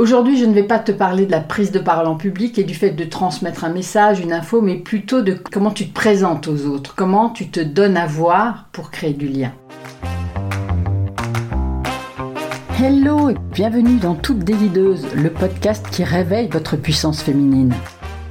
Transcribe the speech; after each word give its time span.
Aujourd'hui, 0.00 0.38
je 0.38 0.44
ne 0.44 0.54
vais 0.54 0.62
pas 0.62 0.78
te 0.78 0.92
parler 0.92 1.26
de 1.26 1.32
la 1.32 1.40
prise 1.40 1.72
de 1.72 1.80
parole 1.80 2.06
en 2.06 2.14
public 2.14 2.56
et 2.56 2.62
du 2.62 2.72
fait 2.72 2.90
de 2.90 3.02
transmettre 3.02 3.64
un 3.64 3.68
message, 3.68 4.20
une 4.20 4.32
info, 4.32 4.60
mais 4.60 4.76
plutôt 4.76 5.22
de 5.22 5.32
comment 5.32 5.72
tu 5.72 5.88
te 5.88 5.92
présentes 5.92 6.46
aux 6.46 6.66
autres, 6.66 6.94
comment 6.94 7.30
tu 7.30 7.48
te 7.48 7.58
donnes 7.58 7.96
à 7.96 8.06
voir 8.06 8.68
pour 8.70 8.92
créer 8.92 9.12
du 9.12 9.26
lien. 9.26 9.52
Hello 12.80 13.30
et 13.30 13.34
bienvenue 13.52 13.98
dans 13.98 14.14
Toute 14.14 14.38
Délideuse, 14.38 15.04
le 15.16 15.30
podcast 15.30 15.84
qui 15.90 16.04
réveille 16.04 16.48
votre 16.48 16.76
puissance 16.76 17.20
féminine. 17.20 17.74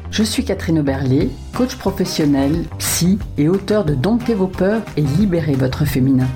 Je 0.10 0.24
suis 0.24 0.46
Catherine 0.46 0.80
Oberlé, 0.80 1.30
coach 1.54 1.76
professionnel, 1.76 2.64
psy 2.78 3.20
et 3.38 3.50
auteur 3.50 3.84
de 3.84 3.94
Dompter 3.94 4.36
vos 4.36 4.48
peurs 4.48 4.84
et 4.96 5.02
libérer 5.02 5.56
votre 5.56 5.84
féminin. 5.84 6.28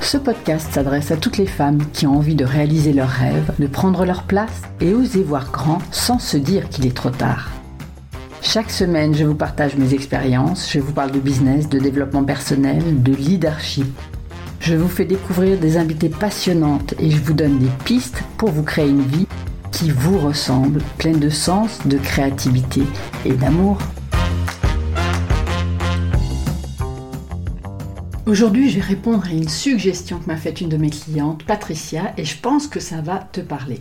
Ce 0.00 0.16
podcast 0.16 0.72
s'adresse 0.72 1.10
à 1.12 1.16
toutes 1.16 1.36
les 1.36 1.46
femmes 1.46 1.78
qui 1.92 2.06
ont 2.06 2.16
envie 2.16 2.34
de 2.34 2.44
réaliser 2.44 2.92
leurs 2.92 3.08
rêves, 3.08 3.52
de 3.58 3.66
prendre 3.66 4.04
leur 4.04 4.24
place 4.24 4.62
et 4.80 4.92
oser 4.92 5.22
voir 5.22 5.52
grand 5.52 5.78
sans 5.92 6.18
se 6.18 6.36
dire 6.36 6.68
qu'il 6.68 6.86
est 6.86 6.96
trop 6.96 7.10
tard. 7.10 7.50
Chaque 8.42 8.70
semaine, 8.70 9.14
je 9.14 9.24
vous 9.24 9.34
partage 9.34 9.76
mes 9.76 9.94
expériences, 9.94 10.68
je 10.72 10.80
vous 10.80 10.92
parle 10.92 11.12
de 11.12 11.20
business, 11.20 11.68
de 11.68 11.78
développement 11.78 12.24
personnel, 12.24 13.02
de 13.02 13.12
leadership. 13.12 13.86
Je 14.58 14.74
vous 14.74 14.88
fais 14.88 15.04
découvrir 15.04 15.58
des 15.58 15.76
invités 15.76 16.08
passionnantes 16.08 16.94
et 16.98 17.10
je 17.10 17.22
vous 17.22 17.34
donne 17.34 17.58
des 17.58 17.70
pistes 17.84 18.22
pour 18.36 18.50
vous 18.50 18.64
créer 18.64 18.88
une 18.88 19.06
vie 19.06 19.26
qui 19.70 19.90
vous 19.90 20.18
ressemble, 20.18 20.80
pleine 20.98 21.20
de 21.20 21.28
sens, 21.28 21.78
de 21.86 21.98
créativité 21.98 22.82
et 23.24 23.32
d'amour. 23.32 23.78
Aujourd'hui, 28.30 28.70
je 28.70 28.76
vais 28.76 28.86
répondre 28.86 29.26
à 29.26 29.32
une 29.32 29.48
suggestion 29.48 30.20
que 30.20 30.26
m'a 30.26 30.36
faite 30.36 30.60
une 30.60 30.68
de 30.68 30.76
mes 30.76 30.90
clientes, 30.90 31.42
Patricia, 31.42 32.12
et 32.16 32.24
je 32.24 32.38
pense 32.38 32.68
que 32.68 32.78
ça 32.78 33.00
va 33.00 33.18
te 33.18 33.40
parler. 33.40 33.80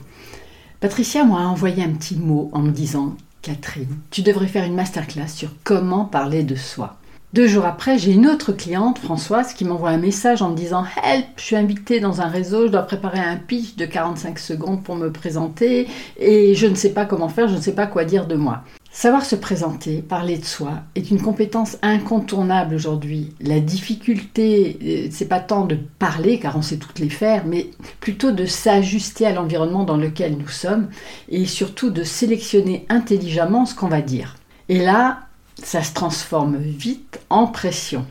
Patricia 0.79 1.23
m'a 1.23 1.45
envoyé 1.45 1.83
un 1.83 1.89
petit 1.89 2.15
mot 2.15 2.49
en 2.51 2.63
me 2.63 2.71
disant 2.71 3.15
Catherine, 3.43 3.95
tu 4.09 4.23
devrais 4.23 4.47
faire 4.47 4.65
une 4.65 4.73
masterclass 4.73 5.27
sur 5.27 5.51
comment 5.63 6.03
parler 6.03 6.41
de 6.41 6.55
soi. 6.55 6.97
Deux 7.31 7.47
jours 7.47 7.65
après, 7.65 7.99
j'ai 7.99 8.11
une 8.11 8.25
autre 8.25 8.51
cliente, 8.51 8.97
Françoise, 8.97 9.53
qui 9.53 9.65
m'envoie 9.65 9.91
un 9.91 9.99
message 9.99 10.41
en 10.41 10.49
me 10.49 10.55
disant 10.55 10.83
Help, 11.03 11.27
je 11.37 11.43
suis 11.43 11.55
invitée 11.55 11.99
dans 11.99 12.21
un 12.21 12.27
réseau, 12.27 12.65
je 12.65 12.71
dois 12.71 12.81
préparer 12.81 13.19
un 13.19 13.37
pitch 13.37 13.75
de 13.75 13.85
45 13.85 14.39
secondes 14.39 14.83
pour 14.83 14.95
me 14.95 15.11
présenter 15.11 15.87
et 16.17 16.55
je 16.55 16.65
ne 16.65 16.73
sais 16.73 16.89
pas 16.89 17.05
comment 17.05 17.29
faire, 17.29 17.49
je 17.49 17.55
ne 17.55 17.61
sais 17.61 17.75
pas 17.75 17.85
quoi 17.85 18.03
dire 18.03 18.25
de 18.25 18.33
moi. 18.33 18.63
Savoir 18.99 19.23
se 19.23 19.37
présenter, 19.37 20.01
parler 20.01 20.37
de 20.37 20.43
soi, 20.43 20.81
est 20.93 21.09
une 21.09 21.21
compétence 21.21 21.77
incontournable 21.81 22.75
aujourd'hui. 22.75 23.33
La 23.39 23.61
difficulté, 23.61 24.77
euh, 24.83 25.07
c'est 25.09 25.29
pas 25.29 25.39
tant 25.39 25.63
de 25.63 25.77
parler, 25.99 26.37
car 26.37 26.57
on 26.57 26.61
sait 26.61 26.75
toutes 26.75 26.99
les 26.99 27.07
faire, 27.07 27.45
mais 27.45 27.71
plutôt 28.01 28.31
de 28.31 28.45
s'ajuster 28.45 29.25
à 29.25 29.31
l'environnement 29.31 29.85
dans 29.85 29.95
lequel 29.95 30.35
nous 30.37 30.49
sommes 30.49 30.89
et 31.29 31.45
surtout 31.45 31.91
de 31.91 32.03
sélectionner 32.03 32.85
intelligemment 32.89 33.65
ce 33.65 33.73
qu'on 33.73 33.87
va 33.87 34.01
dire. 34.01 34.35
Et 34.67 34.79
là, 34.79 35.19
ça 35.63 35.81
se 35.81 35.93
transforme 35.93 36.57
vite 36.57 37.21
en 37.29 37.47
pression. 37.47 38.05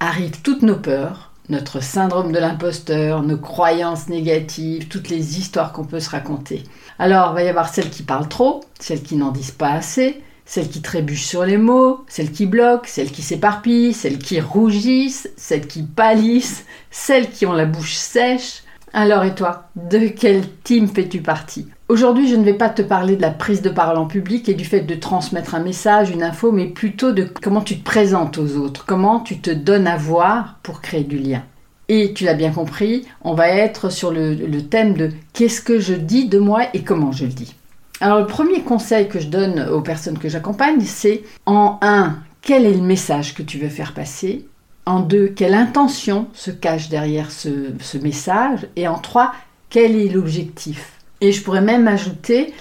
Arrivent 0.00 0.42
toutes 0.42 0.62
nos 0.62 0.74
peurs, 0.74 1.30
notre 1.50 1.80
syndrome 1.80 2.32
de 2.32 2.40
l'imposteur, 2.40 3.22
nos 3.22 3.38
croyances 3.38 4.08
négatives, 4.08 4.88
toutes 4.88 5.08
les 5.08 5.38
histoires 5.38 5.72
qu'on 5.72 5.84
peut 5.84 6.00
se 6.00 6.10
raconter. 6.10 6.64
Alors, 6.98 7.30
il 7.30 7.34
va 7.34 7.42
y 7.44 7.48
avoir 7.48 7.72
celles 7.72 7.90
qui 7.90 8.02
parlent 8.02 8.28
trop, 8.28 8.64
celles 8.80 9.04
qui 9.04 9.14
n'en 9.14 9.30
disent 9.30 9.52
pas 9.52 9.70
assez, 9.70 10.20
celles 10.52 10.68
qui 10.68 10.82
trébuchent 10.82 11.24
sur 11.24 11.46
les 11.46 11.56
mots, 11.56 12.04
celles 12.08 12.30
qui 12.30 12.44
bloquent, 12.44 12.84
celles 12.84 13.10
qui 13.10 13.22
s'éparpillent, 13.22 13.94
celles 13.94 14.18
qui 14.18 14.38
rougissent, 14.38 15.30
celles 15.34 15.66
qui 15.66 15.82
pâlissent, 15.82 16.66
celles 16.90 17.30
qui 17.30 17.46
ont 17.46 17.54
la 17.54 17.64
bouche 17.64 17.94
sèche. 17.94 18.62
Alors 18.92 19.24
et 19.24 19.34
toi, 19.34 19.70
de 19.76 20.08
quel 20.08 20.42
team 20.62 20.88
fais-tu 20.88 21.22
partie? 21.22 21.68
Aujourd'hui, 21.88 22.28
je 22.28 22.36
ne 22.36 22.44
vais 22.44 22.52
pas 22.52 22.68
te 22.68 22.82
parler 22.82 23.16
de 23.16 23.22
la 23.22 23.30
prise 23.30 23.62
de 23.62 23.70
parole 23.70 23.96
en 23.96 24.04
public 24.04 24.46
et 24.46 24.52
du 24.52 24.66
fait 24.66 24.82
de 24.82 24.94
transmettre 24.94 25.54
un 25.54 25.62
message, 25.62 26.10
une 26.10 26.22
info, 26.22 26.52
mais 26.52 26.66
plutôt 26.66 27.12
de 27.12 27.26
comment 27.40 27.62
tu 27.62 27.78
te 27.78 27.84
présentes 27.84 28.36
aux 28.36 28.58
autres, 28.58 28.84
comment 28.84 29.20
tu 29.20 29.38
te 29.38 29.50
donnes 29.50 29.86
à 29.86 29.96
voir 29.96 30.58
pour 30.62 30.82
créer 30.82 31.04
du 31.04 31.16
lien. 31.16 31.44
Et 31.88 32.12
tu 32.12 32.24
l'as 32.24 32.34
bien 32.34 32.52
compris, 32.52 33.06
on 33.22 33.32
va 33.32 33.48
être 33.48 33.90
sur 33.90 34.10
le, 34.10 34.60
thème 34.60 34.98
de 34.98 35.12
qu'est-ce 35.32 35.62
que 35.62 35.80
je 35.80 35.94
dis 35.94 36.28
de 36.28 36.38
moi 36.38 36.64
et 36.74 36.82
comment 36.82 37.10
je 37.10 37.24
le 37.24 37.32
dis? 37.32 37.54
Alors 38.02 38.18
le 38.18 38.26
premier 38.26 38.62
conseil 38.62 39.06
que 39.06 39.20
je 39.20 39.28
donne 39.28 39.60
aux 39.68 39.80
personnes 39.80 40.18
que 40.18 40.28
j'accompagne, 40.28 40.80
c'est 40.80 41.22
en 41.46 41.78
un, 41.82 42.18
quel 42.40 42.66
est 42.66 42.74
le 42.74 42.82
message 42.82 43.32
que 43.32 43.44
tu 43.44 43.58
veux 43.58 43.68
faire 43.68 43.94
passer? 43.94 44.44
En 44.86 44.98
deux, 44.98 45.28
quelle 45.28 45.54
intention 45.54 46.26
se 46.32 46.50
cache 46.50 46.88
derrière 46.88 47.30
ce, 47.30 47.98
message? 48.02 48.66
Et 48.74 48.88
en 48.88 48.98
trois, 48.98 49.32
quel 49.70 49.94
est 49.94 50.08
l'objectif? 50.08 50.94
Et 51.20 51.30
je 51.30 51.44
pourrais 51.44 51.60
même 51.60 51.86
ajouter 51.86 52.52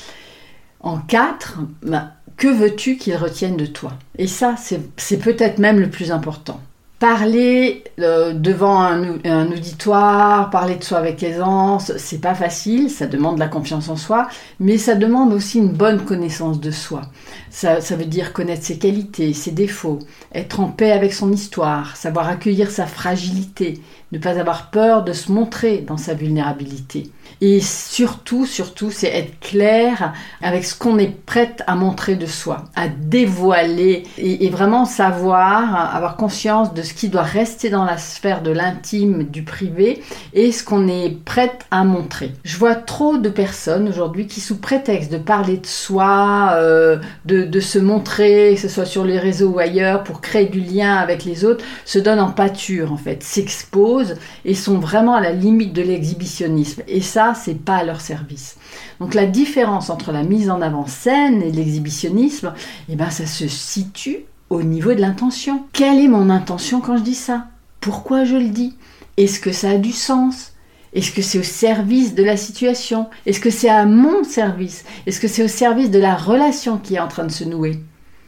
en 0.79 0.99
quatre, 0.99 1.57
bah, 1.81 2.11
que 2.37 2.47
veux-tu 2.47 2.97
qu'ils 2.97 3.15
retiennent 3.15 3.57
de 3.57 3.65
toi? 3.65 3.93
Et 4.19 4.27
ça, 4.27 4.53
c'est 4.57 5.17
peut-être 5.17 5.57
même 5.57 5.79
le 5.79 5.89
plus 5.89 6.11
important 6.11 6.59
parler 7.01 7.83
euh, 7.99 8.31
devant 8.31 8.79
un, 8.79 9.51
auditoire, 9.51 10.51
parler 10.51 10.75
de 10.75 10.83
soi 10.83 10.99
avec 10.99 11.23
aisance, 11.23 11.97
c'est 11.97 12.21
pas 12.21 12.35
facile, 12.35 12.91
ça 12.91 13.07
demande 13.07 13.35
de 13.35 13.39
la 13.39 13.47
confiance 13.47 13.89
en 13.89 13.95
soi, 13.95 14.27
mais 14.59 14.77
ça 14.77 14.93
demande 14.93 15.33
aussi 15.33 15.57
une 15.57 15.71
bonne 15.71 16.05
connaissance 16.05 16.61
de 16.61 16.69
soi. 16.69 17.01
Ça, 17.49 17.81
ça 17.81 17.95
veut 17.95 18.05
dire 18.05 18.33
connaître 18.33 18.63
ses 18.63 18.77
qualités, 18.77 19.33
ses 19.33 19.49
défauts, 19.49 19.97
être 20.35 20.59
en 20.59 20.67
paix 20.67 20.91
avec 20.91 21.11
son 21.11 21.33
histoire, 21.33 21.95
savoir 21.95 22.29
accueillir 22.29 22.69
sa 22.69 22.85
fragilité, 22.85 23.81
ne 24.11 24.19
pas 24.19 24.39
avoir 24.39 24.69
peur 24.69 25.03
de 25.03 25.13
se 25.13 25.31
montrer 25.31 25.79
dans 25.79 25.97
sa 25.97 26.13
vulnérabilité. 26.13 27.11
Et 27.39 27.59
surtout, 27.59 28.45
surtout, 28.45 28.91
c'est 28.91 29.07
être 29.07 29.39
clair 29.39 30.13
avec 30.43 30.63
ce 30.63 30.77
qu'on 30.77 30.99
est 30.99 31.15
prête 31.25 31.63
à 31.65 31.75
montrer 31.75 32.15
de 32.15 32.27
soi, 32.27 32.65
à 32.75 32.87
dévoiler 32.87 34.03
et, 34.17 34.47
vraiment 34.49 34.85
savoir, 34.85 35.95
avoir 35.95 36.17
conscience 36.17 36.73
de 36.73 36.83
ce 36.83 36.93
qui 36.93 37.09
doit 37.09 37.23
rester 37.23 37.69
dans 37.69 37.83
la 37.83 37.97
sphère 37.97 38.43
de 38.43 38.51
l'intime, 38.51 39.23
du 39.23 39.43
privé, 39.43 40.03
et 40.33 40.51
ce 40.51 40.63
qu'on 40.63 40.87
est 40.87 41.09
prête 41.25 41.65
à 41.71 41.83
montrer. 41.83 42.31
Je 42.43 42.57
vois 42.57 42.75
trop 42.75 43.17
de 43.17 43.29
personnes 43.29 43.87
aujourd'hui 43.87 44.27
qui, 44.27 44.39
sous 44.39 44.57
prétexte 44.57 45.11
de 45.11 45.17
parler 45.17 45.57
de 45.57 45.65
soi, 45.65 46.51
euh, 46.55 46.99
de, 47.25 47.59
se 47.59 47.79
montrer, 47.79 48.53
que 48.55 48.61
ce 48.61 48.69
soit 48.69 48.85
sur 48.85 49.03
les 49.03 49.17
réseaux 49.17 49.49
ou 49.49 49.59
ailleurs, 49.59 50.03
pour 50.03 50.21
créer 50.21 50.45
du 50.45 50.59
lien 50.59 50.95
avec 50.95 51.25
les 51.25 51.43
autres, 51.45 51.63
se 51.85 51.97
donnent 51.97 52.19
en 52.19 52.31
pâture 52.31 52.91
en 52.91 52.97
fait, 52.97 53.23
s'exposent 53.23 54.00
et 54.45 54.55
sont 54.55 54.79
vraiment 54.79 55.15
à 55.15 55.21
la 55.21 55.31
limite 55.31 55.73
de 55.73 55.81
l'exhibitionnisme. 55.81 56.83
Et 56.87 57.01
ça, 57.01 57.33
c'est 57.33 57.63
pas 57.63 57.77
à 57.77 57.83
leur 57.83 58.01
service. 58.01 58.57
Donc 58.99 59.13
la 59.13 59.25
différence 59.25 59.89
entre 59.89 60.11
la 60.11 60.23
mise 60.23 60.49
en 60.49 60.61
avant 60.61 60.87
saine 60.87 61.41
et 61.41 61.51
l'exhibitionnisme, 61.51 62.53
eh 62.89 62.95
ben 62.95 63.09
ça 63.09 63.25
se 63.25 63.47
situe 63.47 64.25
au 64.49 64.63
niveau 64.63 64.93
de 64.93 65.01
l'intention. 65.01 65.63
Quelle 65.73 65.99
est 65.99 66.07
mon 66.07 66.29
intention 66.29 66.81
quand 66.81 66.97
je 66.97 67.03
dis 67.03 67.15
ça? 67.15 67.47
Pourquoi 67.79 68.25
je 68.25 68.35
le 68.35 68.49
dis? 68.49 68.75
Est-ce 69.17 69.39
que 69.39 69.51
ça 69.51 69.71
a 69.71 69.77
du 69.77 69.91
sens? 69.91 70.53
Est-ce 70.93 71.11
que 71.11 71.21
c'est 71.21 71.39
au 71.39 71.43
service 71.43 72.15
de 72.15 72.23
la 72.23 72.35
situation? 72.35 73.07
Est-ce 73.25 73.39
que 73.39 73.49
c'est 73.49 73.69
à 73.69 73.85
mon 73.85 74.23
service? 74.23 74.83
Est-ce 75.05 75.21
que 75.21 75.29
c'est 75.29 75.43
au 75.43 75.47
service 75.47 75.89
de 75.89 75.99
la 75.99 76.15
relation 76.15 76.77
qui 76.77 76.95
est 76.95 76.99
en 76.99 77.07
train 77.07 77.23
de 77.23 77.31
se 77.31 77.45
nouer? 77.45 77.79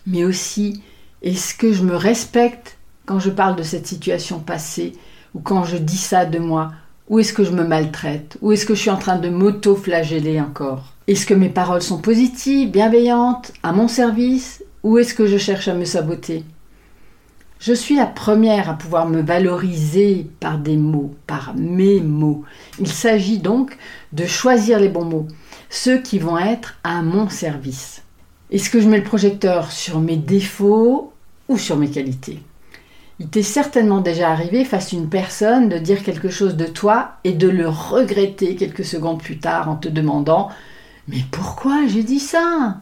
Mais 0.08 0.24
aussi, 0.24 0.82
est-ce 1.22 1.56
que 1.56 1.74
je 1.74 1.84
me 1.84 1.96
respecte 1.96 2.78
quand 3.06 3.20
je 3.20 3.30
parle 3.30 3.58
de 3.58 3.64
cette 3.64 3.88
situation 3.88 4.40
passée? 4.40 4.94
Ou 5.34 5.40
quand 5.40 5.64
je 5.64 5.78
dis 5.78 5.98
ça 5.98 6.26
de 6.26 6.40
moi 6.40 6.72
Ou 7.10 7.20
est-ce 7.20 7.34
que 7.34 7.44
je 7.44 7.52
me 7.52 7.64
maltraite? 7.64 8.38
Ou 8.42 8.52
est-ce 8.52 8.66
que 8.66 8.76
je 8.76 8.82
suis 8.82 8.90
en 8.90 8.98
train 8.98 9.18
de 9.18 9.30
m'auto-flageller 9.30 10.40
encore? 10.40 10.94
Est-ce 11.08 11.26
que 11.26 11.34
mes 11.34 11.50
paroles 11.50 11.82
sont 11.82 12.00
positives, 12.00 12.72
bienveillantes, 12.72 13.52
à 13.62 13.74
mon 13.74 13.88
service? 13.88 14.64
Ou 14.84 14.98
est-ce 14.98 15.14
que 15.14 15.28
je 15.28 15.38
cherche 15.38 15.68
à 15.68 15.74
me 15.74 15.86
saboter? 15.86 16.46
Je 17.60 17.74
suis 17.74 17.96
la 17.96 18.06
première 18.06 18.70
à 18.70 18.74
pouvoir 18.74 19.08
me 19.08 19.22
valoriser 19.22 20.28
par 20.40 20.58
des 20.58 20.76
mots, 20.76 21.16
par 21.28 21.54
mes 21.56 22.02
mots. 22.02 22.44
Il 22.80 22.90
s'agit 22.90 23.40
donc 23.40 23.78
de 24.12 24.26
choisir 24.26 24.80
les 24.80 24.90
bons 24.90 25.06
mots, 25.06 25.28
ceux 25.70 26.02
qui 26.02 26.20
vont 26.20 26.38
être 26.38 26.76
à 26.84 27.02
mon 27.02 27.30
service. 27.30 28.04
Est-ce 28.52 28.70
que 28.70 28.82
je 28.82 28.90
mets 28.90 28.98
le 28.98 29.04
projecteur 29.04 29.72
sur 29.72 30.00
mes 30.00 30.18
défauts 30.18 31.14
ou 31.48 31.58
sur 31.58 31.78
mes 31.78 31.90
qualités? 31.90 32.42
Il 33.24 33.30
t'est 33.30 33.42
certainement 33.42 34.02
déjà 34.02 34.32
arrivé 34.32 34.66
face 34.66 34.94
à 34.94 34.98
une 34.98 35.08
personne 35.08 35.70
de 35.70 35.78
dire 35.78 36.04
quelque 36.04 36.30
chose 36.30 36.58
de 36.58 36.66
toi 36.66 37.14
et 37.24 37.32
de 37.32 37.48
le 37.48 37.70
regretter 37.70 38.58
quelques 38.58 38.84
secondes 38.84 39.22
plus 39.22 39.40
tard 39.40 39.70
en 39.70 39.78
te 39.78 39.88
demandant 39.88 40.50
Mais 41.08 41.24
pourquoi 41.32 41.88
j'ai 41.88 42.04
dit 42.04 42.20
ça? 42.20 42.80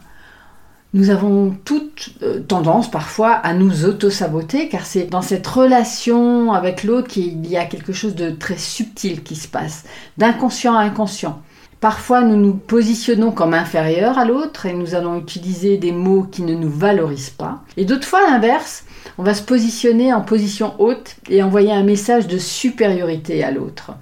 Nous 0.94 1.10
avons 1.10 1.56
toute 1.64 2.10
euh, 2.24 2.40
tendance 2.40 2.90
parfois 2.90 3.30
à 3.30 3.54
nous 3.54 3.84
auto-saboter 3.84 4.68
car 4.68 4.84
c'est 4.84 5.04
dans 5.04 5.22
cette 5.22 5.46
relation 5.46 6.52
avec 6.52 6.82
l'autre 6.82 7.06
qu'il 7.06 7.46
y 7.46 7.56
a 7.56 7.64
quelque 7.64 7.92
chose 7.92 8.16
de 8.16 8.30
très 8.30 8.58
subtil 8.58 9.22
qui 9.22 9.36
se 9.36 9.46
passe, 9.46 9.84
d'inconscient 10.18 10.74
à 10.74 10.80
inconscient. 10.80 11.40
Parfois 11.78 12.22
nous 12.22 12.36
nous 12.36 12.54
positionnons 12.54 13.30
comme 13.30 13.54
inférieurs 13.54 14.18
à 14.18 14.24
l'autre 14.24 14.66
et 14.66 14.72
nous 14.72 14.96
allons 14.96 15.20
utiliser 15.20 15.78
des 15.78 15.92
mots 15.92 16.24
qui 16.24 16.42
ne 16.42 16.54
nous 16.54 16.70
valorisent 16.70 17.30
pas. 17.30 17.62
Et 17.76 17.84
d'autres 17.84 18.08
fois 18.08 18.28
l'inverse, 18.28 18.84
on 19.18 19.22
va 19.22 19.34
se 19.34 19.42
positionner 19.42 20.12
en 20.12 20.20
position 20.20 20.74
haute 20.78 21.16
et 21.28 21.42
envoyer 21.42 21.72
un 21.72 21.82
message 21.82 22.26
de 22.26 22.38
supériorité 22.38 23.44
à 23.44 23.50
l'autre. 23.50 23.92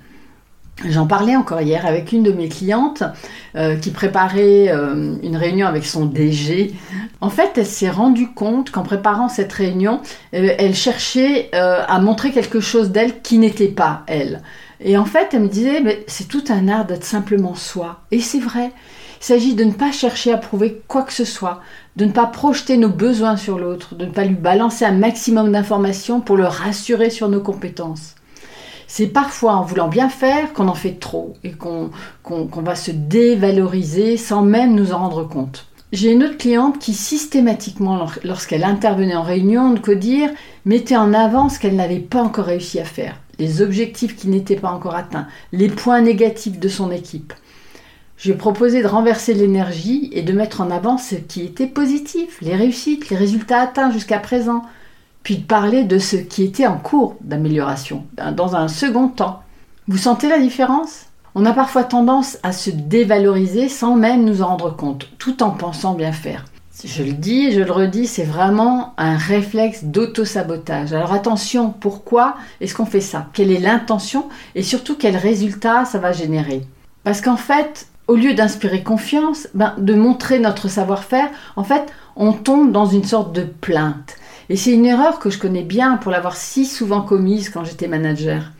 J'en 0.89 1.07
parlais 1.07 1.37
encore 1.37 1.61
hier 1.61 1.85
avec 1.85 2.13
une 2.13 2.23
de 2.23 2.33
mes 2.33 2.49
clientes 2.49 3.03
euh, 3.55 3.77
qui 3.77 3.91
préparait 3.91 4.69
euh, 4.71 5.15
une 5.23 5.37
réunion 5.37 5.67
avec 5.67 5.85
son 5.85 6.07
DG. 6.07 6.73
En 7.21 7.29
fait, 7.29 7.53
elle 7.57 7.67
s'est 7.67 7.91
rendue 7.91 8.33
compte 8.33 8.71
qu'en 8.71 8.83
préparant 8.83 9.29
cette 9.29 9.53
réunion, 9.53 10.01
euh, 10.33 10.55
elle 10.59 10.75
cherchait 10.75 11.51
à 11.53 12.01
montrer 12.01 12.31
quelque 12.31 12.61
chose 12.61 12.91
d'elle 12.91 13.21
qui 13.21 13.39
n'était 13.39 13.69
pas 13.69 14.05
elle. 14.07 14.41
Et 14.83 14.97
en 14.97 15.05
fait, 15.05 15.29
elle 15.35 15.43
me 15.43 15.49
disait, 15.49 15.81
mais 15.83 16.03
c'est 16.07 16.29
tout 16.29 16.45
un 16.49 16.69
art 16.69 16.87
d'être 16.87 17.05
simplement 17.05 17.55
soi. 17.55 18.01
Et 18.11 18.21
c'est 18.21 18.41
vrai. 18.41 18.73
Il 19.21 19.25
s'agit 19.25 19.55
de 19.55 19.65
ne 19.65 19.73
pas 19.73 19.93
chercher 19.93 20.33
à 20.33 20.39
prouver 20.39 20.83
quoi 20.89 21.03
que 21.03 21.13
ce 21.13 21.25
soit, 21.25 21.61
de 21.97 22.05
ne 22.07 22.13
pas 22.13 22.27
projeter 22.27 22.77
nos 22.77 22.89
besoins 22.89 23.37
sur 23.37 23.59
l'autre, 23.59 23.95
de 23.95 24.07
ne 24.07 24.11
pas 24.11 24.25
lui 24.25 24.35
balancer 24.35 24.85
un 24.85 24.93
maximum 24.93 25.53
d'informations 25.53 26.21
pour 26.21 26.37
le 26.37 26.47
rassurer 26.47 27.11
sur 27.11 27.29
nos 27.29 27.41
compétences 27.41 28.15
c'est 28.93 29.07
parfois 29.07 29.55
en 29.55 29.63
voulant 29.63 29.87
bien 29.87 30.09
faire 30.09 30.53
qu'on 30.53 30.67
en 30.67 30.75
fait 30.75 30.99
trop 30.99 31.35
et 31.45 31.53
qu'on 31.53 31.91
va 32.57 32.75
se 32.75 32.91
dévaloriser 32.91 34.17
sans 34.17 34.43
même 34.43 34.75
nous 34.75 34.93
en 34.93 34.99
rendre 34.99 35.29
compte. 35.29 35.67
J'ai 35.93 36.11
une 36.11 36.25
autre 36.25 36.39
cliente 36.39 36.81
qui 36.81 36.93
systématiquement, 36.93 38.09
lorsqu'elle 38.25 38.65
intervenait 38.65 39.15
en 39.15 39.23
réunion 39.23 39.71
de 39.71 39.79
CODIR, 39.79 40.31
mettait 40.65 40.97
en 40.97 41.15
avant 41.15 41.49
ce 41.49 41.61
qu'elle 41.61 41.77
n'avait 41.77 42.01
pas 42.01 42.21
encore 42.21 42.47
réussi 42.47 42.81
à 42.81 42.85
faire, 42.85 43.15
les 43.39 43.63
objectifs 43.63 44.17
qui 44.17 44.27
n'étaient 44.27 44.57
pas 44.57 44.73
encore 44.73 44.97
atteints, 44.97 45.29
les 45.53 45.69
points 45.69 46.01
négatifs 46.01 46.59
de 46.59 46.69
son 46.69 46.91
équipe. 46.91 47.33
Je 48.21 48.29
lui 48.29 48.35
ai 48.35 48.37
proposé 48.37 48.83
de 48.83 48.87
renverser 48.87 49.33
l'énergie 49.33 50.11
et 50.13 50.21
de 50.21 50.35
mettre 50.35 50.61
en 50.61 50.71
avant 50.71 50.99
ce 50.99 51.15
qui 51.15 51.41
était 51.41 51.67
positif, 51.67 52.37
les 52.43 52.55
réussites, 52.55 53.09
les 53.09 53.17
résultats 53.17 53.63
atteints 53.63 53.91
jusqu'à 53.91 54.19
présent, 54.19 54.63
puis 55.23 55.39
de 55.39 55.43
parler 55.43 55.85
de 55.85 55.99
ce 55.99 56.17
qui 56.17 56.45
était 56.45 56.67
en 56.67 56.77
cours 56.77 57.17
d'amélioration, 57.23 58.05
dans 58.37 58.57
un 58.57 58.69
second 58.69 59.09
temps. 59.09 59.41
Vous 59.89 59.97
sentez 59.97 60.29
la 60.29 60.39
différence? 60.39 61.07
On 61.35 61.47
a 61.47 61.55
parfois 61.55 61.83
tendance 61.83 62.37
à 62.43 62.53
se 62.53 62.69
dévaloriser 62.69 63.71
sans 63.71 63.97
même 63.97 64.27
nous 64.27 64.43
en 64.43 64.49
rendre 64.49 64.77
compte, 64.77 65.09
tout 65.17 65.43
en 65.43 65.53
pensant 65.53 65.95
bien 65.95 66.13
faire. 66.13 66.45
Je 66.85 67.03
le 67.03 67.13
dis 67.13 67.53
je 67.53 67.61
le 67.61 67.73
redis, 67.73 68.07
c'est 68.07 68.25
vraiment 68.25 68.93
un 68.99 69.17
réflexe 69.17 69.85
d'auto-sabotage. 69.85 70.93
Alors 70.93 71.15
attention, 71.15 71.71
pourquoi 71.71 72.35
est-ce 72.61 72.75
qu'on 72.75 72.85
fait 72.85 73.01
ça? 73.01 73.29
Quelle 73.33 73.51
est 73.51 73.61
l'intention? 73.61 74.29
Et 74.55 74.63
surtout 74.63 74.97
quel 74.99 75.17
résultat 75.17 75.87
ça 75.87 75.99
va 75.99 76.13
générer? 76.13 76.67
Parce 77.03 77.23
qu'en 77.23 77.39
fait, 77.39 77.87
au 78.11 78.17
lieu 78.17 78.35
d'inspirer 78.35 78.83
confiance, 78.83 79.47
ben, 79.55 79.73
de 79.79 79.95
montrer 79.95 80.41
notre 80.41 80.67
savoir-faire, 80.67 81.29
en 81.55 81.63
fait, 81.63 81.85
on 82.17 82.33
tombe 82.33 82.73
dans 82.73 82.87
une 82.87 83.05
sorte 83.05 83.33
de 83.33 83.45
plainte. 83.45 84.17
Et 84.49 84.57
c'est 84.57 84.73
une 84.73 84.85
erreur 84.85 85.21
que 85.21 85.31
je 85.31 85.39
connais 85.39 85.63
bien 85.63 85.97
pour 85.97 86.11
l'avoir 86.11 86.35
si 86.35 86.67
souvent 86.67 87.03
commise 87.03 87.51
quand 87.51 87.63
j'étais 87.63 87.87
manager. 87.87 88.51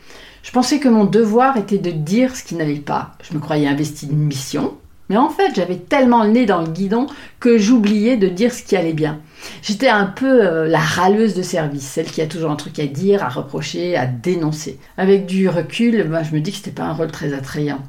Je 0.41 0.51
pensais 0.51 0.79
que 0.79 0.87
mon 0.87 1.03
devoir 1.03 1.57
était 1.57 1.79
de 1.79 1.91
dire 1.91 2.33
ce 2.33 2.45
qui 2.45 2.55
n'allait 2.55 2.75
pas. 2.75 3.17
Je 3.29 3.33
me 3.33 3.41
croyais 3.41 3.67
investi 3.67 4.07
d'une 4.07 4.23
mission, 4.23 4.77
mais 5.09 5.17
en 5.17 5.27
fait, 5.27 5.53
j'avais 5.53 5.75
tellement 5.75 6.23
le 6.23 6.29
nez 6.29 6.45
dans 6.45 6.61
le 6.61 6.69
guidon 6.69 7.07
que 7.41 7.57
j'oubliais 7.57 8.15
de 8.15 8.29
dire 8.29 8.53
ce 8.53 8.63
qui 8.63 8.77
allait 8.77 8.93
bien. 8.93 9.19
J'étais 9.61 9.89
un 9.89 10.05
peu 10.05 10.45
euh, 10.47 10.67
la 10.69 10.79
râleuse 10.79 11.35
de 11.35 11.41
service, 11.41 11.85
celle 11.85 12.05
qui 12.05 12.21
a 12.21 12.27
toujours 12.27 12.51
un 12.51 12.55
truc 12.55 12.79
à 12.79 12.85
dire, 12.85 13.21
à 13.21 13.27
reprocher, 13.27 13.97
à 13.97 14.05
dénoncer. 14.05 14.79
Avec 14.95 15.25
du 15.25 15.49
recul, 15.49 16.07
ben, 16.07 16.23
je 16.23 16.33
me 16.33 16.39
dis 16.39 16.51
que 16.51 16.57
c'était 16.57 16.71
pas 16.71 16.85
un 16.85 16.93
rôle 16.93 17.11
très 17.11 17.33
attrayant. 17.33 17.81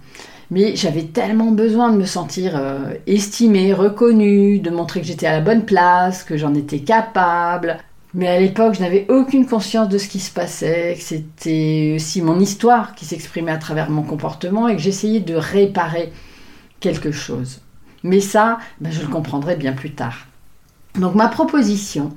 Mais 0.53 0.77
j'avais 0.77 1.05
tellement 1.05 1.51
besoin 1.51 1.91
de 1.91 1.97
me 1.97 2.05
sentir 2.05 2.53
euh, 2.57 2.93
estimée, 3.07 3.73
reconnue, 3.73 4.61
de 4.61 4.71
montrer 4.71 5.01
que 5.01 5.07
j'étais 5.07 5.27
à 5.27 5.33
la 5.33 5.41
bonne 5.41 5.65
place, 5.65 6.23
que 6.23 6.37
j'en 6.37 6.55
étais 6.55 6.81
capable, 6.81 7.79
mais 8.15 8.29
à 8.29 8.39
l'époque, 8.39 8.75
je 8.75 8.81
n'avais 8.81 9.07
aucune 9.09 9.47
conscience 9.47 9.89
de 9.89 9.97
ce 9.97 10.09
qui 10.09 10.21
se 10.21 10.31
passait, 10.31 10.95
que 10.99 11.03
c'était 11.03 11.95
aussi 11.97 12.21
mon 12.21 12.39
histoire 12.39 12.95
qui 12.95 13.07
s'exprimait 13.07 13.53
à 13.53 13.57
travers 13.57 13.89
mon 13.89 14.03
comportement 14.03 14.69
et 14.69 14.77
que 14.77 14.83
j'essayais 14.83 15.21
de 15.21 15.35
réparer 15.35 16.13
quelque 16.81 17.13
chose. 17.13 17.61
Mais 18.03 18.21
ça, 18.21 18.59
ben, 18.81 18.93
je 18.93 19.01
le 19.01 19.09
comprendrai 19.09 19.57
bien 19.57 19.73
plus 19.73 19.93
tard. 19.93 20.27
Donc 20.99 21.15
ma 21.15 21.29
proposition, 21.29 22.13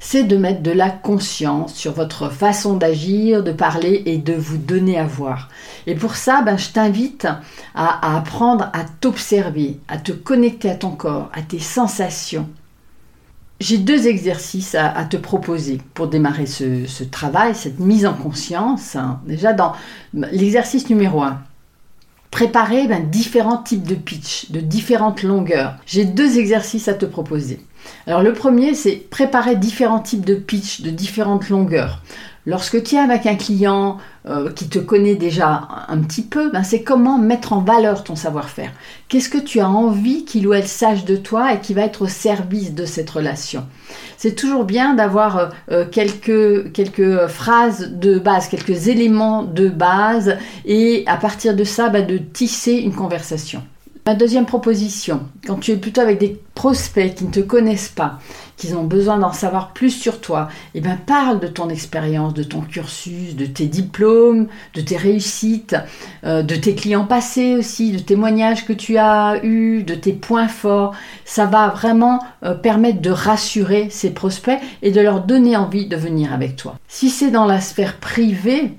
c'est 0.00 0.24
de 0.24 0.36
mettre 0.36 0.62
de 0.62 0.70
la 0.70 0.90
conscience 0.90 1.74
sur 1.74 1.92
votre 1.92 2.30
façon 2.30 2.76
d'agir, 2.76 3.42
de 3.42 3.52
parler 3.52 4.02
et 4.06 4.18
de 4.18 4.34
vous 4.34 4.58
donner 4.58 4.98
à 4.98 5.06
voir. 5.06 5.48
Et 5.86 5.94
pour 5.94 6.16
ça, 6.16 6.42
ben, 6.42 6.56
je 6.56 6.70
t'invite 6.70 7.26
à 7.74 8.16
apprendre 8.16 8.70
à 8.72 8.84
t'observer, 9.00 9.80
à 9.88 9.98
te 9.98 10.12
connecter 10.12 10.70
à 10.70 10.74
ton 10.76 10.90
corps, 10.90 11.30
à 11.32 11.42
tes 11.42 11.58
sensations, 11.58 12.48
j'ai 13.60 13.78
deux 13.78 14.06
exercices 14.06 14.76
à, 14.76 15.04
te 15.04 15.16
proposer 15.16 15.80
pour 15.94 16.06
démarrer 16.06 16.46
ce, 16.46 17.04
travail, 17.04 17.54
cette 17.54 17.80
mise 17.80 18.06
en 18.06 18.14
conscience. 18.14 18.94
Hein. 18.94 19.20
Déjà, 19.26 19.52
dans 19.52 19.72
l'exercice 20.14 20.88
numéro 20.88 21.22
1, 21.22 21.40
préparer 22.30 22.86
ben, 22.86 23.08
différents 23.08 23.62
types 23.62 23.86
de 23.86 23.94
pitch, 23.94 24.50
de 24.50 24.60
différentes 24.60 25.22
longueurs. 25.22 25.76
J'ai 25.86 26.04
deux 26.04 26.38
exercices 26.38 26.88
à 26.88 26.94
te 26.94 27.06
proposer. 27.06 27.60
Alors 28.06 28.22
le 28.22 28.32
premier, 28.32 28.74
c'est 28.74 28.96
préparer 28.96 29.56
différents 29.56 30.00
types 30.00 30.24
de 30.24 30.34
pitch, 30.34 30.82
de 30.82 30.90
différentes 30.90 31.48
longueurs. 31.48 32.02
Lorsque 32.48 32.82
tu 32.82 32.94
es 32.94 32.98
avec 32.98 33.26
un 33.26 33.34
client 33.34 33.98
euh, 34.26 34.50
qui 34.50 34.70
te 34.70 34.78
connaît 34.78 35.16
déjà 35.16 35.68
un 35.86 35.98
petit 35.98 36.22
peu, 36.22 36.50
ben 36.50 36.62
c'est 36.62 36.82
comment 36.82 37.18
mettre 37.18 37.52
en 37.52 37.60
valeur 37.60 38.04
ton 38.04 38.16
savoir-faire. 38.16 38.72
Qu'est-ce 39.08 39.28
que 39.28 39.36
tu 39.36 39.60
as 39.60 39.68
envie 39.68 40.24
qu'il 40.24 40.48
ou 40.48 40.54
elle 40.54 40.66
sache 40.66 41.04
de 41.04 41.16
toi 41.16 41.52
et 41.52 41.60
qui 41.60 41.74
va 41.74 41.82
être 41.82 42.00
au 42.00 42.06
service 42.06 42.72
de 42.72 42.86
cette 42.86 43.10
relation? 43.10 43.66
C'est 44.16 44.34
toujours 44.34 44.64
bien 44.64 44.94
d'avoir 44.94 45.36
euh, 45.36 45.48
euh, 45.70 45.84
quelques, 45.84 47.26
phrases 47.26 47.92
de 47.92 48.18
base, 48.18 48.48
quelques 48.48 48.88
éléments 48.88 49.42
de 49.42 49.68
base 49.68 50.38
et 50.64 51.04
à 51.06 51.18
partir 51.18 51.54
de 51.54 51.64
ça, 51.64 51.90
ben, 51.90 52.06
de 52.06 52.16
tisser 52.16 52.76
une 52.76 52.94
conversation. 52.94 53.62
Ma 54.08 54.14
deuxième 54.14 54.46
proposition, 54.46 55.20
quand 55.46 55.56
tu 55.56 55.70
es 55.70 55.76
plutôt 55.76 56.00
avec 56.00 56.18
des 56.18 56.40
prospects 56.54 57.14
qui 57.14 57.26
ne 57.26 57.30
te 57.30 57.40
connaissent 57.40 57.90
pas, 57.90 58.20
qui 58.56 58.72
ont 58.72 58.84
besoin 58.84 59.18
d'en 59.18 59.34
savoir 59.34 59.74
plus 59.74 59.90
sur 59.90 60.22
toi, 60.22 60.48
eh 60.74 60.80
bien 60.80 60.96
parle 60.96 61.40
de 61.40 61.46
ton 61.46 61.68
expérience, 61.68 62.32
de 62.32 62.42
ton 62.42 62.62
cursus, 62.62 63.36
de 63.36 63.44
tes 63.44 63.66
diplômes, 63.66 64.48
de 64.72 64.80
tes 64.80 64.96
réussites, 64.96 65.76
euh, 66.24 66.42
de 66.42 66.56
tes 66.56 66.74
clients 66.74 67.04
passés 67.04 67.54
aussi, 67.54 67.92
de 67.92 67.98
témoignages 67.98 68.64
que 68.64 68.72
tu 68.72 68.96
as 68.96 69.44
eus, 69.44 69.82
de 69.82 69.94
tes 69.94 70.14
points 70.14 70.48
forts. 70.48 70.94
Ça 71.26 71.44
va 71.44 71.68
vraiment 71.68 72.18
euh, 72.44 72.54
permettre 72.54 73.02
de 73.02 73.10
rassurer 73.10 73.88
ces 73.90 74.14
prospects 74.14 74.58
et 74.80 74.90
de 74.90 75.02
leur 75.02 75.22
donner 75.22 75.54
envie 75.54 75.84
de 75.84 75.96
venir 75.96 76.32
avec 76.32 76.56
toi. 76.56 76.78
Si 76.88 77.10
c'est 77.10 77.30
dans 77.30 77.44
la 77.44 77.60
sphère 77.60 77.98
privée, 77.98 78.72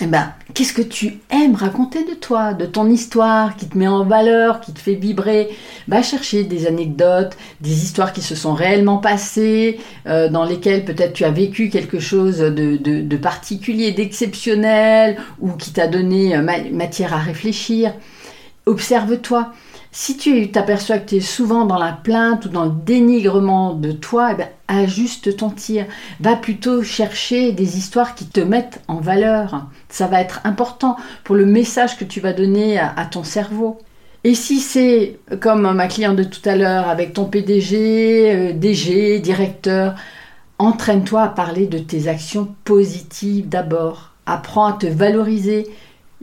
eh 0.00 0.06
ben, 0.06 0.32
qu'est-ce 0.54 0.74
que 0.74 0.82
tu 0.82 1.18
aimes 1.30 1.54
raconter 1.54 2.04
de 2.04 2.14
toi, 2.14 2.52
de 2.52 2.66
ton 2.66 2.88
histoire 2.88 3.56
qui 3.56 3.66
te 3.66 3.76
met 3.76 3.88
en 3.88 4.04
valeur, 4.04 4.60
qui 4.60 4.72
te 4.72 4.78
fait 4.78 4.94
vibrer? 4.94 5.48
Va 5.88 6.02
chercher 6.02 6.44
des 6.44 6.66
anecdotes, 6.66 7.36
des 7.60 7.82
histoires 7.82 8.12
qui 8.12 8.22
se 8.22 8.36
sont 8.36 8.54
réellement 8.54 8.98
passées, 8.98 9.80
euh, 10.06 10.28
dans 10.28 10.44
lesquelles 10.44 10.84
peut-être 10.84 11.14
tu 11.14 11.24
as 11.24 11.30
vécu 11.30 11.68
quelque 11.68 11.98
chose 11.98 12.38
de, 12.38 13.16
particulier, 13.16 13.92
d'exceptionnel, 13.92 15.16
ou 15.40 15.52
qui 15.52 15.72
t'a 15.72 15.88
donné 15.88 16.36
euh, 16.36 16.42
matière 16.70 17.14
à 17.14 17.18
réfléchir. 17.18 17.92
Observe-toi. 18.66 19.52
Si 19.90 20.16
tu 20.18 20.50
t'aperçois 20.50 20.98
que 20.98 21.08
tu 21.08 21.16
es 21.16 21.20
souvent 21.20 21.64
dans 21.64 21.78
la 21.78 21.92
plainte 21.92 22.44
ou 22.44 22.48
dans 22.50 22.66
le 22.66 22.72
dénigrement 22.84 23.72
de 23.72 23.92
toi, 23.92 24.30
eh 24.32 24.34
ben, 24.36 24.48
ajuste 24.68 25.36
ton 25.36 25.50
tir. 25.50 25.86
Va 26.20 26.36
plutôt 26.36 26.82
chercher 26.82 27.52
des 27.52 27.78
histoires 27.78 28.14
qui 28.14 28.26
te 28.26 28.40
mettent 28.40 28.82
en 28.86 29.00
valeur. 29.00 29.66
Ça 29.88 30.06
va 30.06 30.20
être 30.20 30.40
important 30.44 30.96
pour 31.24 31.36
le 31.36 31.46
message 31.46 31.96
que 31.96 32.04
tu 32.04 32.20
vas 32.20 32.34
donner 32.34 32.78
à, 32.78 33.08
ton 33.10 33.24
cerveau. 33.24 33.78
Et 34.24 34.34
si 34.34 34.60
c'est 34.60 35.18
comme 35.40 35.72
ma 35.72 35.86
cliente 35.86 36.16
de 36.16 36.24
tout 36.24 36.46
à 36.46 36.56
l'heure 36.56 36.88
avec 36.88 37.14
ton 37.14 37.24
PDG, 37.24 38.30
euh, 38.30 38.52
DG, 38.52 39.20
directeur, 39.20 39.94
entraîne-toi 40.58 41.22
à 41.22 41.28
parler 41.28 41.66
de 41.66 41.78
tes 41.78 42.08
actions 42.08 42.54
positives 42.64 43.48
d'abord. 43.48 44.10
Apprends 44.26 44.66
à 44.66 44.72
te 44.74 44.86
valoriser, 44.86 45.66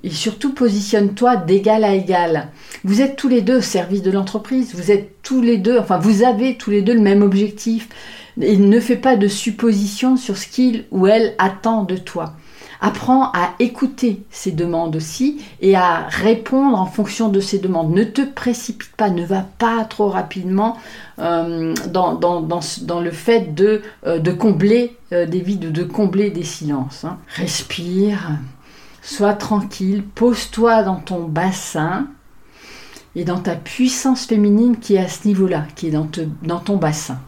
et 0.06 0.12
surtout, 0.12 0.54
positionne-toi 0.54 1.36
d'égal 1.36 1.84
à 1.84 1.96
égal. 1.96 2.50
Vous 2.84 3.02
êtes 3.02 3.16
tous 3.16 3.28
les 3.28 3.42
deux 3.42 3.58
au 3.58 3.62
service 3.62 4.04
de 4.04 4.12
l'entreprise. 4.12 4.76
Vous 4.76 4.92
êtes 4.92 5.24
tous 5.24 5.42
les 5.42 5.58
deux, 5.58 5.80
enfin, 5.80 5.98
vous 5.98 6.22
avez 6.22 6.58
tous 6.58 6.70
les 6.70 6.84
deux 6.84 6.94
le 6.94 7.02
même 7.02 7.24
objectif. 7.24 7.90
Et 8.40 8.58
ne 8.58 8.80
fais 8.80 8.98
pas 8.98 9.16
de 9.16 9.28
suppositions 9.28 10.16
sur 10.16 10.38
ce 10.38 10.48
qu'il 10.48 10.86
ou 10.92 11.08
elle 11.08 11.34
attend 11.40 11.82
de 11.82 11.98
toi. 11.98 12.34
Apprends 12.82 13.32
à 13.32 13.56
écouter 13.58 14.22
ses 14.30 14.52
demandes 14.52 14.96
aussi 14.96 15.42
et 15.60 15.76
à 15.76 16.06
répondre 16.08 16.80
en 16.80 16.86
fonction 16.86 17.30
de 17.30 17.40
ses 17.40 17.58
demandes. 17.58 17.92
Ne 17.92 18.04
te 18.04 18.22
précipite 18.22 18.96
pas, 18.96 19.10
ne 19.10 19.26
va 19.26 19.44
pas 19.58 19.86
trop 19.86 20.10
rapidement 20.10 20.78
euh, 21.18 21.74
dans, 21.88 23.00
le 23.02 23.12
fait 23.12 23.56
de, 23.56 23.82
euh, 24.06 24.22
combler 24.36 24.98
euh, 25.14 25.26
des 25.26 25.40
vides, 25.40 25.72
de 25.72 25.84
combler 25.84 26.30
des 26.30 26.44
silences. 26.44 27.06
Hein. 27.06 27.18
Respire, 27.30 28.38
Sois 29.06 29.36
tranquille, 29.36 30.04
pose-toi 30.16 30.82
dans 30.82 30.96
ton 30.96 31.26
bassin 31.26 32.08
et 33.16 33.24
dans 33.24 33.38
ta 33.38 33.56
puissance 33.56 34.26
féminine 34.26 34.78
qui 34.80 34.96
est 34.96 35.00
à 35.00 35.08
ce 35.08 35.28
niveau-là, 35.28 35.68
qui 35.76 35.88
est 35.88 35.92
dans, 35.92 36.60
ton 36.60 36.78
bassin. 36.78 37.20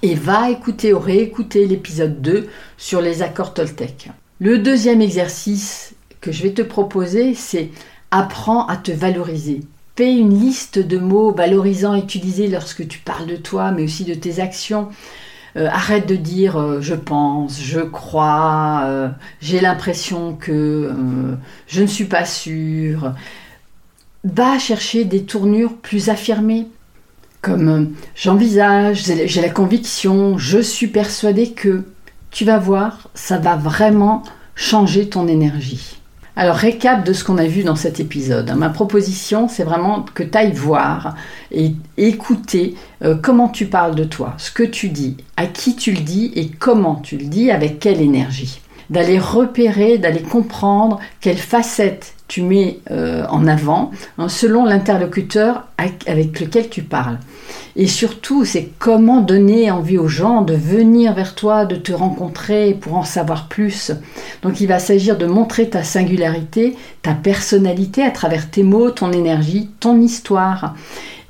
Et 0.00 0.14
va 0.14 0.48
écouter 0.48 0.94
ou 0.94 0.98
réécouter 0.98 1.66
l'épisode 1.66 2.22
2 2.22 2.48
sur 2.78 3.02
les 3.02 3.20
accords 3.20 3.52
Toltec. 3.52 4.08
Le 4.40 4.56
deuxième 4.56 5.02
exercice 5.02 5.94
que 6.22 6.32
je 6.32 6.42
vais 6.42 6.54
te 6.54 6.62
proposer, 6.62 7.34
c'est 7.34 7.70
apprends 8.10 8.66
à 8.66 8.78
te 8.78 8.90
valoriser. 8.90 9.60
Fais 9.96 10.16
une 10.16 10.40
liste 10.40 10.78
de 10.78 10.96
mots 10.96 11.30
valorisants 11.30 11.94
utilisés 11.94 12.48
lorsque 12.48 12.88
tu 12.88 13.00
parles 13.00 13.26
de 13.26 13.36
toi, 13.36 13.70
mais 13.70 13.82
aussi 13.82 14.04
de 14.04 14.14
tes 14.14 14.40
actions. 14.40 14.88
Euh, 15.56 15.68
arrête 15.70 16.06
de 16.06 16.16
dire 16.16 16.60
euh, 16.60 16.82
je 16.82 16.94
pense, 16.94 17.62
je 17.62 17.80
crois, 17.80 18.82
euh, 18.84 19.08
j'ai 19.40 19.60
l'impression 19.60 20.34
que 20.34 20.92
je 21.66 21.82
ne 21.82 21.86
suis 21.86 22.04
pas 22.04 22.26
sûre. 22.26 23.14
Va 24.24 24.58
chercher 24.58 25.04
des 25.04 25.24
tournures 25.24 25.76
plus 25.78 26.10
affirmées, 26.10 26.66
comme 27.40 27.94
j'envisage, 28.14 29.04
j'ai 29.04 29.40
la 29.40 29.48
conviction, 29.48 30.36
je 30.36 30.58
suis 30.58 30.88
persuadée 30.88 31.52
que. 31.52 31.84
Tu 32.32 32.44
vas 32.44 32.58
voir, 32.58 33.08
ça 33.14 33.38
va 33.38 33.56
vraiment 33.56 34.22
changer 34.56 35.08
ton 35.08 35.26
énergie. 35.26 35.96
Alors, 36.38 36.56
récap 36.56 37.02
de 37.02 37.14
ce 37.14 37.24
qu'on 37.24 37.38
a 37.38 37.46
vu 37.46 37.64
dans 37.64 37.76
cet 37.76 37.98
épisode. 37.98 38.54
Ma 38.54 38.68
proposition, 38.68 39.48
c'est 39.48 39.64
vraiment 39.64 40.02
que 40.02 40.22
tu 40.22 40.36
ailles 40.36 40.52
voir 40.52 41.14
et 41.50 41.72
écouter 41.96 42.74
euh, 43.02 43.14
comment 43.14 43.48
tu 43.48 43.64
parles 43.64 43.94
de 43.94 44.04
toi, 44.04 44.34
ce 44.36 44.50
que 44.50 44.62
tu 44.62 44.90
dis, 44.90 45.16
à 45.38 45.46
qui 45.46 45.76
tu 45.76 45.92
le 45.92 46.02
dis 46.02 46.32
et 46.36 46.48
comment 46.48 46.96
tu 46.96 47.16
le 47.16 47.24
dis, 47.24 47.50
avec 47.50 47.78
quelle 47.78 48.02
énergie. 48.02 48.60
D'aller 48.90 49.18
repérer, 49.18 49.96
d'aller 49.96 50.20
comprendre 50.20 51.00
quelle 51.22 51.38
facette 51.38 52.15
tu 52.28 52.42
mets 52.42 52.80
euh, 52.90 53.24
en 53.28 53.46
avant 53.46 53.90
hein, 54.18 54.28
selon 54.28 54.64
l'interlocuteur 54.64 55.64
avec 55.78 56.40
lequel 56.40 56.68
tu 56.68 56.82
parles. 56.82 57.18
Et 57.76 57.86
surtout, 57.86 58.44
c'est 58.44 58.70
comment 58.78 59.20
donner 59.20 59.70
envie 59.70 59.98
aux 59.98 60.08
gens 60.08 60.42
de 60.42 60.54
venir 60.54 61.12
vers 61.12 61.34
toi, 61.34 61.66
de 61.66 61.76
te 61.76 61.92
rencontrer 61.92 62.72
pour 62.72 62.96
en 62.96 63.04
savoir 63.04 63.48
plus. 63.48 63.92
Donc 64.42 64.60
il 64.60 64.66
va 64.66 64.78
s'agir 64.78 65.18
de 65.18 65.26
montrer 65.26 65.68
ta 65.68 65.82
singularité, 65.82 66.76
ta 67.02 67.12
personnalité 67.12 68.02
à 68.02 68.10
travers 68.10 68.50
tes 68.50 68.62
mots, 68.62 68.90
ton 68.90 69.12
énergie, 69.12 69.68
ton 69.78 70.00
histoire. 70.00 70.74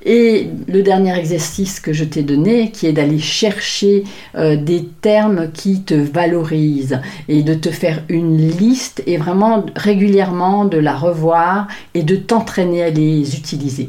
Et 0.09 0.51
le 0.69 0.85
dernier 0.85 1.19
exercice 1.19 1.81
que 1.81 1.93
je 1.93 2.05
t'ai 2.05 2.23
donné, 2.23 2.71
qui 2.71 2.87
est 2.87 2.93
d'aller 2.93 3.19
chercher 3.19 4.05
euh, 4.37 4.55
des 4.55 4.85
termes 5.01 5.51
qui 5.51 5.83
te 5.83 5.95
valorisent 5.95 7.01
et 7.27 7.43
de 7.43 7.55
te 7.55 7.71
faire 7.71 8.05
une 8.09 8.37
liste 8.37 9.03
et 9.07 9.17
vraiment 9.17 9.67
régulièrement 9.75 10.65
de 10.65 10.79
la 10.79 10.95
revoir 10.95 11.67
et 11.95 12.05
de 12.05 12.15
t'entraîner 12.15 12.85
à 12.85 12.91
les 12.91 13.37
utiliser. 13.37 13.89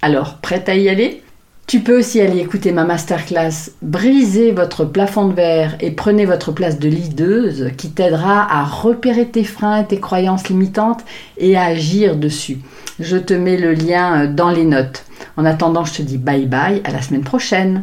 Alors, 0.00 0.38
prête 0.38 0.68
à 0.68 0.76
y 0.76 0.88
aller? 0.88 1.22
Tu 1.66 1.80
peux 1.80 1.98
aussi 1.98 2.20
aller 2.20 2.38
écouter 2.38 2.70
ma 2.70 2.84
masterclass 2.84 3.70
Brisez 3.82 4.52
votre 4.52 4.84
plafond 4.84 5.26
de 5.26 5.34
verre 5.34 5.76
et 5.80 5.90
prenez 5.90 6.24
votre 6.24 6.52
place 6.52 6.78
de 6.78 6.88
leaduse 6.88 7.72
qui 7.76 7.90
t'aidera 7.90 8.46
à 8.48 8.62
repérer 8.64 9.26
tes 9.26 9.42
freins 9.42 9.82
et 9.82 9.86
tes 9.86 9.98
croyances 9.98 10.48
limitantes 10.48 11.04
et 11.38 11.56
à 11.56 11.64
agir 11.64 12.16
dessus. 12.16 12.58
Je 13.00 13.16
te 13.16 13.34
mets 13.34 13.56
le 13.56 13.72
lien 13.72 14.26
dans 14.26 14.50
les 14.50 14.64
notes. 14.64 15.04
En 15.36 15.44
attendant, 15.44 15.84
je 15.84 15.94
te 15.94 16.02
dis 16.02 16.18
bye 16.18 16.46
bye, 16.46 16.80
à 16.84 16.92
la 16.92 17.02
semaine 17.02 17.24
prochaine. 17.24 17.82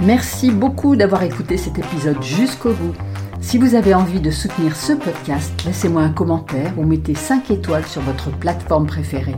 Merci 0.00 0.50
beaucoup 0.50 0.96
d'avoir 0.96 1.22
écouté 1.22 1.56
cet 1.56 1.78
épisode 1.78 2.20
jusqu'au 2.22 2.72
bout. 2.72 2.94
Si 3.40 3.56
vous 3.56 3.76
avez 3.76 3.94
envie 3.94 4.20
de 4.20 4.32
soutenir 4.32 4.74
ce 4.74 4.94
podcast, 4.94 5.52
laissez-moi 5.64 6.02
un 6.02 6.10
commentaire 6.10 6.72
ou 6.76 6.82
mettez 6.82 7.14
5 7.14 7.52
étoiles 7.52 7.86
sur 7.86 8.02
votre 8.02 8.30
plateforme 8.30 8.86
préférée. 8.86 9.36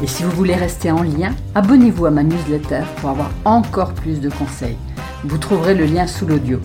Et 0.00 0.06
si 0.06 0.22
vous 0.22 0.30
voulez 0.30 0.54
rester 0.54 0.92
en 0.92 1.02
lien, 1.02 1.34
abonnez-vous 1.54 2.06
à 2.06 2.10
ma 2.10 2.22
newsletter 2.22 2.82
pour 2.96 3.10
avoir 3.10 3.30
encore 3.44 3.92
plus 3.94 4.20
de 4.20 4.30
conseils. 4.30 4.76
Vous 5.24 5.38
trouverez 5.38 5.74
le 5.74 5.86
lien 5.86 6.06
sous 6.06 6.26
l'audio. 6.26 6.60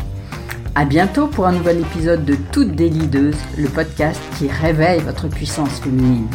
À 0.76 0.86
bientôt 0.86 1.28
pour 1.28 1.48
un 1.48 1.52
nouvel 1.52 1.80
épisode 1.80 2.26
de 2.26 2.36
Toutes 2.52 2.76
des 2.76 2.90
Leaders, 2.90 3.34
le 3.58 3.68
podcast 3.70 4.22
qui 4.38 4.48
réveille 4.48 5.02
votre 5.02 5.28
puissance 5.28 5.80
féminine. 5.80 6.28